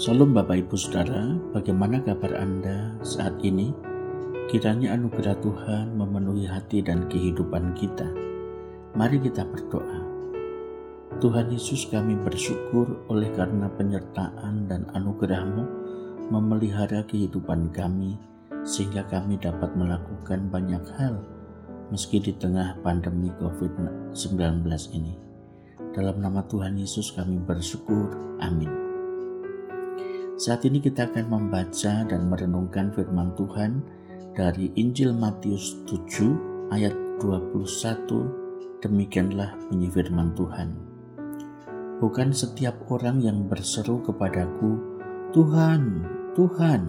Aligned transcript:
Salam 0.00 0.32
Bapak 0.32 0.64
Ibu 0.64 0.80
Saudara, 0.80 1.36
bagaimana 1.52 2.00
kabar 2.00 2.32
Anda 2.40 2.96
saat 3.04 3.36
ini? 3.44 3.68
Kiranya 4.48 4.96
anugerah 4.96 5.36
Tuhan 5.44 5.92
memenuhi 5.92 6.48
hati 6.48 6.80
dan 6.80 7.04
kehidupan 7.04 7.76
kita. 7.76 8.08
Mari 8.96 9.20
kita 9.20 9.44
berdoa. 9.44 10.00
Tuhan 11.20 11.52
Yesus 11.52 11.84
kami 11.92 12.16
bersyukur 12.16 13.04
oleh 13.12 13.28
karena 13.36 13.68
penyertaan 13.76 14.72
dan 14.72 14.88
anugerah-Mu 14.96 15.64
memelihara 16.32 17.04
kehidupan 17.04 17.68
kami 17.68 18.16
sehingga 18.64 19.04
kami 19.04 19.36
dapat 19.36 19.68
melakukan 19.76 20.48
banyak 20.48 20.80
hal 20.96 21.20
meski 21.92 22.24
di 22.24 22.32
tengah 22.40 22.80
pandemi 22.80 23.28
COVID-19 23.36 24.64
ini. 24.96 25.12
Dalam 25.92 26.24
nama 26.24 26.40
Tuhan 26.48 26.80
Yesus 26.80 27.12
kami 27.12 27.36
bersyukur. 27.44 28.40
Amin. 28.40 28.89
Saat 30.40 30.64
ini 30.64 30.80
kita 30.80 31.04
akan 31.04 31.28
membaca 31.28 32.00
dan 32.08 32.32
merenungkan 32.32 32.88
firman 32.96 33.36
Tuhan 33.36 33.84
dari 34.32 34.72
Injil 34.72 35.12
Matius 35.12 35.84
7 35.84 36.72
ayat 36.72 36.96
21. 37.20 38.80
Demikianlah 38.80 39.52
bunyi 39.68 39.92
firman 39.92 40.32
Tuhan. 40.32 40.80
Bukan 42.00 42.32
setiap 42.32 42.72
orang 42.88 43.20
yang 43.20 43.52
berseru 43.52 44.00
kepadaku, 44.00 44.80
Tuhan, 45.36 46.08
Tuhan, 46.32 46.88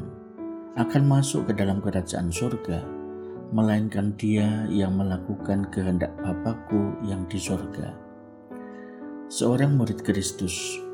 akan 0.79 1.03
masuk 1.03 1.51
ke 1.51 1.59
dalam 1.59 1.83
kerajaan 1.83 2.31
surga, 2.31 2.87
melainkan 3.51 4.15
dia 4.15 4.63
yang 4.71 4.95
melakukan 4.95 5.67
kehendak 5.75 6.15
Bapakku 6.23 7.03
yang 7.03 7.27
di 7.27 7.35
surga. 7.35 7.99
Seorang 9.27 9.75
murid 9.75 10.07
Kristus 10.07 10.87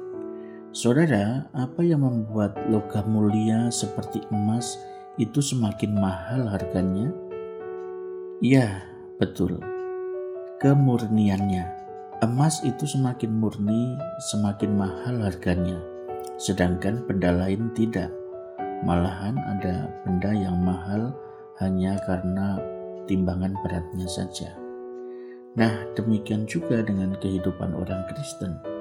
Saudara, 0.77 1.49
apa 1.57 1.81
yang 1.81 2.05
membuat 2.05 2.53
logam 2.69 3.09
mulia 3.09 3.73
seperti 3.73 4.21
emas 4.29 4.77
itu 5.17 5.41
semakin 5.41 5.97
mahal 5.97 6.45
harganya? 6.45 7.09
Ya, 8.45 8.85
betul. 9.17 9.57
Kemurniannya. 10.61 11.65
Emas 12.21 12.61
itu 12.61 12.85
semakin 12.85 13.41
murni, 13.41 13.97
semakin 14.29 14.77
mahal 14.77 15.17
harganya. 15.25 15.81
Sedangkan 16.37 17.01
benda 17.09 17.33
lain 17.33 17.73
tidak. 17.73 18.13
Malahan 18.85 19.33
ada 19.57 19.89
benda 20.05 20.29
yang 20.29 20.61
mahal 20.61 21.09
hanya 21.57 21.97
karena 22.05 22.61
timbangan 23.09 23.57
beratnya 23.65 24.05
saja. 24.05 24.53
Nah, 25.57 25.73
demikian 25.97 26.45
juga 26.45 26.85
dengan 26.85 27.17
kehidupan 27.17 27.73
orang 27.73 28.05
Kristen 28.13 28.76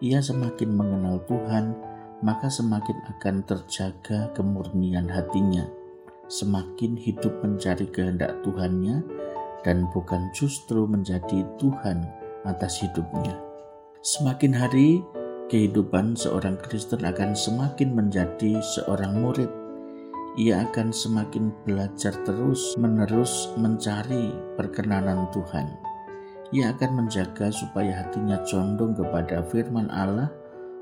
ia 0.00 0.24
semakin 0.24 0.72
mengenal 0.72 1.20
Tuhan, 1.28 1.76
maka 2.24 2.48
semakin 2.48 2.96
akan 3.16 3.44
terjaga 3.44 4.32
kemurnian 4.32 5.08
hatinya, 5.12 5.68
semakin 6.28 6.96
hidup 6.96 7.44
mencari 7.44 7.84
kehendak 7.92 8.40
Tuhannya, 8.40 9.04
dan 9.60 9.84
bukan 9.92 10.32
justru 10.32 10.88
menjadi 10.88 11.44
Tuhan 11.60 12.08
atas 12.48 12.80
hidupnya. 12.80 13.36
Semakin 14.00 14.56
hari, 14.56 15.04
kehidupan 15.52 16.16
seorang 16.16 16.56
Kristen 16.64 17.04
akan 17.04 17.36
semakin 17.36 17.92
menjadi 17.92 18.56
seorang 18.80 19.20
murid. 19.20 19.52
Ia 20.40 20.64
akan 20.64 20.96
semakin 20.96 21.52
belajar 21.68 22.16
terus-menerus 22.24 23.52
mencari 23.60 24.32
perkenanan 24.56 25.28
Tuhan 25.34 25.89
ia 26.50 26.74
akan 26.74 27.06
menjaga 27.06 27.50
supaya 27.54 28.02
hatinya 28.02 28.42
condong 28.42 28.94
kepada 28.98 29.42
firman 29.46 29.86
Allah 29.90 30.30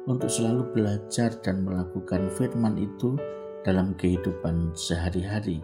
untuk 0.09 0.33
selalu 0.33 0.65
belajar 0.73 1.37
dan 1.45 1.61
melakukan 1.69 2.33
firman 2.33 2.81
itu 2.81 3.21
dalam 3.69 3.93
kehidupan 4.01 4.73
sehari-hari. 4.73 5.61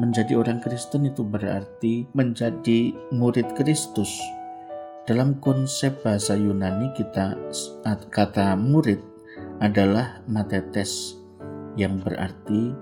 Menjadi 0.00 0.40
orang 0.40 0.60
Kristen 0.64 1.08
itu 1.08 1.24
berarti 1.24 2.08
menjadi 2.16 2.92
murid 3.12 3.52
Kristus. 3.56 4.16
Dalam 5.04 5.38
konsep 5.44 6.00
bahasa 6.00 6.34
Yunani 6.36 6.92
kita 6.96 7.36
kata 8.10 8.56
murid 8.56 9.00
adalah 9.60 10.20
matetes 10.28 11.16
yang 11.76 12.00
berarti 12.00 12.72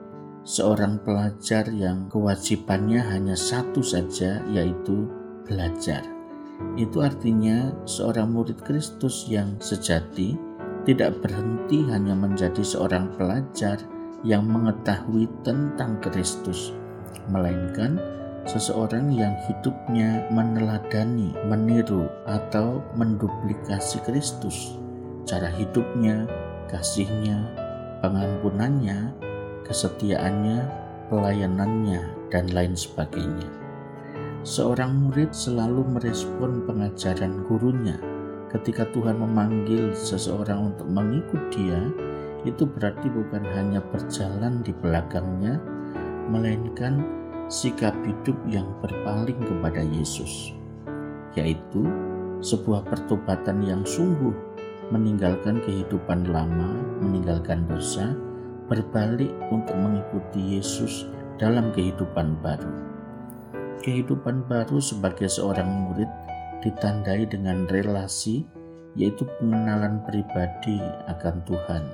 seorang 0.47 1.03
pelajar 1.03 1.67
yang 1.71 2.07
kewajibannya 2.11 3.03
hanya 3.03 3.35
satu 3.39 3.83
saja 3.83 4.43
yaitu 4.51 5.07
belajar. 5.47 6.14
Itu 6.75 7.03
artinya 7.03 7.71
seorang 7.87 8.31
murid 8.35 8.63
Kristus 8.63 9.27
yang 9.31 9.59
sejati 9.59 10.35
tidak 10.85 11.23
berhenti 11.25 11.81
hanya 11.89 12.13
menjadi 12.13 12.61
seorang 12.61 13.15
pelajar 13.17 13.81
yang 14.25 14.45
mengetahui 14.49 15.29
tentang 15.45 16.01
Kristus, 16.01 16.73
melainkan 17.29 18.01
seseorang 18.45 19.09
yang 19.13 19.33
hidupnya 19.49 20.29
meneladani, 20.29 21.33
meniru, 21.49 22.09
atau 22.29 22.85
menduplikasi 22.97 24.05
Kristus. 24.05 24.77
Cara 25.25 25.49
hidupnya, 25.49 26.29
kasihnya, 26.69 27.49
pengampunannya, 28.05 29.17
kesetiaannya, 29.65 30.69
pelayanannya, 31.09 32.29
dan 32.29 32.45
lain 32.53 32.77
sebagainya. 32.77 33.64
Seorang 34.45 35.09
murid 35.09 35.33
selalu 35.33 35.89
merespon 35.97 36.69
pengajaran 36.69 37.49
gurunya. 37.49 37.97
Ketika 38.53 38.85
Tuhan 38.93 39.17
memanggil 39.17 39.97
seseorang 39.97 40.69
untuk 40.69 40.85
mengikut 40.85 41.49
Dia, 41.49 41.81
itu 42.45 42.69
berarti 42.69 43.09
bukan 43.09 43.41
hanya 43.57 43.81
berjalan 43.89 44.61
di 44.61 44.77
belakangnya, 44.85 45.57
melainkan 46.29 47.01
sikap 47.49 47.97
hidup 48.05 48.37
yang 48.45 48.69
berpaling 48.85 49.41
kepada 49.49 49.81
Yesus, 49.81 50.53
yaitu 51.41 51.89
sebuah 52.45 52.85
pertobatan 52.85 53.65
yang 53.65 53.81
sungguh 53.81 54.37
meninggalkan 54.93 55.57
kehidupan 55.65 56.29
lama, 56.29 56.69
meninggalkan 57.01 57.65
dosa, 57.65 58.13
berbalik 58.69 59.33
untuk 59.49 59.73
mengikuti 59.81 60.61
Yesus 60.61 61.09
dalam 61.41 61.73
kehidupan 61.73 62.37
baru. 62.45 62.94
Kehidupan 63.85 64.49
baru 64.49 64.81
sebagai 64.81 65.29
seorang 65.29 65.69
murid 65.69 66.09
ditandai 66.65 67.29
dengan 67.29 67.69
relasi, 67.69 68.49
yaitu 68.97 69.29
pengenalan 69.37 70.01
pribadi 70.09 70.81
akan 71.05 71.45
Tuhan. 71.45 71.85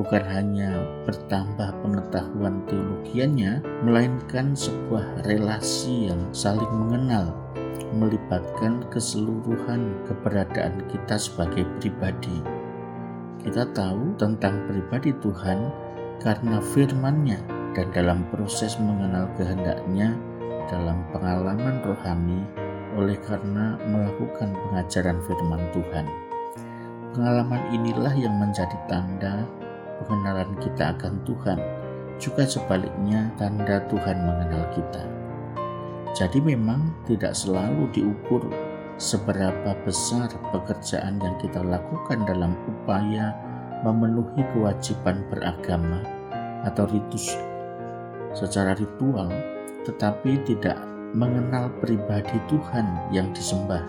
Bukan 0.00 0.24
hanya 0.24 0.72
bertambah 1.04 1.84
pengetahuan 1.84 2.64
teologiannya, 2.64 3.60
melainkan 3.84 4.56
sebuah 4.56 5.28
relasi 5.28 6.08
yang 6.08 6.32
saling 6.32 6.72
mengenal, 6.72 7.36
melibatkan 7.92 8.80
keseluruhan 8.88 9.92
keberadaan 10.08 10.80
kita 10.88 11.20
sebagai 11.20 11.68
pribadi. 11.76 12.40
Kita 13.44 13.68
tahu 13.76 14.16
tentang 14.16 14.64
pribadi 14.64 15.12
Tuhan 15.20 15.60
karena 16.24 16.56
firman-Nya 16.72 17.36
dan 17.76 17.92
dalam 17.92 18.24
proses 18.32 18.80
mengenal 18.80 19.28
kehendaknya 19.36 20.16
dalam 20.72 21.04
pengalaman 21.12 21.84
rohani 21.84 22.40
oleh 22.96 23.20
karena 23.20 23.76
melakukan 23.84 24.56
pengajaran 24.56 25.20
firman 25.28 25.60
Tuhan. 25.76 26.06
Pengalaman 27.12 27.60
inilah 27.76 28.16
yang 28.16 28.32
menjadi 28.40 28.76
tanda 28.88 29.44
pengenalan 30.00 30.56
kita 30.64 30.96
akan 30.96 31.20
Tuhan, 31.28 31.60
juga 32.16 32.48
sebaliknya 32.48 33.28
tanda 33.36 33.84
Tuhan 33.92 34.16
mengenal 34.24 34.64
kita. 34.72 35.04
Jadi 36.16 36.40
memang 36.40 36.92
tidak 37.04 37.36
selalu 37.36 37.88
diukur 37.92 38.48
seberapa 38.96 39.76
besar 39.84 40.28
pekerjaan 40.52 41.20
yang 41.20 41.36
kita 41.40 41.60
lakukan 41.60 42.24
dalam 42.24 42.56
upaya 42.68 43.32
memenuhi 43.84 44.44
kewajiban 44.52 45.24
beragama 45.32 46.04
atau 46.62 46.86
ritus 46.86 47.34
secara 48.32 48.76
ritual 48.76 49.28
tetapi 49.84 50.42
tidak 50.46 50.78
mengenal 51.12 51.68
pribadi 51.82 52.40
Tuhan 52.48 53.12
yang 53.12 53.30
disembah 53.36 53.84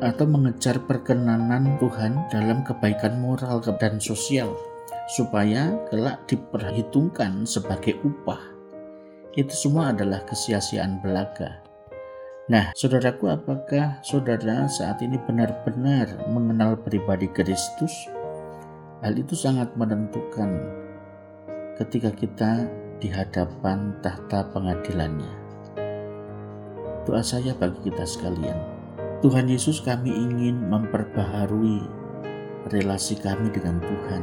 atau 0.00 0.28
mengejar 0.28 0.76
perkenanan 0.84 1.80
Tuhan 1.80 2.28
dalam 2.28 2.60
kebaikan 2.64 3.16
moral 3.20 3.64
dan 3.80 3.96
sosial 3.96 4.52
supaya 5.06 5.72
kelak 5.88 6.26
diperhitungkan 6.28 7.46
sebagai 7.46 7.96
upah. 8.02 8.40
Itu 9.36 9.52
semua 9.52 9.92
adalah 9.92 10.24
kesia-siaan 10.24 11.00
belaga. 11.00 11.62
Nah, 12.46 12.70
saudaraku, 12.78 13.26
apakah 13.26 14.00
saudara 14.06 14.70
saat 14.70 15.02
ini 15.02 15.18
benar-benar 15.18 16.30
mengenal 16.30 16.78
pribadi 16.78 17.26
Kristus? 17.30 17.92
Hal 19.02 19.18
itu 19.18 19.34
sangat 19.36 19.74
menentukan 19.74 20.56
ketika 21.76 22.10
kita 22.14 22.52
di 22.96 23.12
hadapan 23.12 23.92
tahta 24.00 24.48
pengadilannya. 24.56 25.32
Doa 27.04 27.20
saya 27.20 27.52
bagi 27.52 27.92
kita 27.92 28.08
sekalian, 28.08 28.56
Tuhan 29.20 29.46
Yesus 29.52 29.84
kami 29.84 30.10
ingin 30.10 30.66
memperbaharui 30.72 31.84
relasi 32.72 33.20
kami 33.20 33.52
dengan 33.52 33.78
Tuhan. 33.84 34.22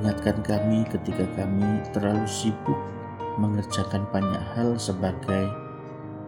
Ingatkan 0.00 0.40
kami 0.40 0.88
ketika 0.88 1.28
kami 1.36 1.84
terlalu 1.92 2.24
sibuk 2.26 2.78
mengerjakan 3.36 4.08
banyak 4.08 4.42
hal 4.56 4.74
sebagai 4.80 5.46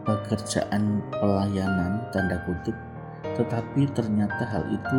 pekerjaan 0.05 1.01
pelayanan 1.17 2.05
tanda 2.13 2.39
kutip, 2.45 2.77
tetapi 3.41 3.89
ternyata 3.97 4.43
hal 4.47 4.65
itu 4.69 4.99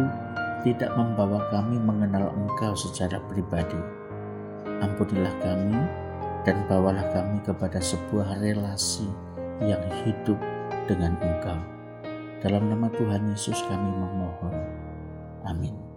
tidak 0.64 0.92
membawa 0.96 1.44
kami 1.52 1.76
mengenal 1.78 2.32
Engkau 2.34 2.74
secara 2.74 3.20
pribadi. 3.28 3.80
Ampunilah 4.80 5.36
kami 5.44 5.76
dan 6.44 6.60
bawalah 6.68 7.08
kami 7.16 7.40
kepada 7.44 7.80
sebuah 7.80 8.40
relasi 8.44 9.08
yang 9.64 9.84
hidup 10.04 10.40
dengan 10.88 11.16
Engkau. 11.24 11.60
Dalam 12.44 12.68
nama 12.68 12.92
Tuhan 12.92 13.32
Yesus 13.32 13.64
kami 13.72 13.92
memohon. 13.96 14.56
Amin. 15.48 15.93